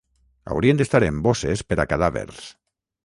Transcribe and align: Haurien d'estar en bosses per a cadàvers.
Haurien 0.53 0.79
d'estar 0.79 1.01
en 1.07 1.21
bosses 1.27 1.63
per 1.73 1.81
a 1.85 1.89
cadàvers. 1.93 2.41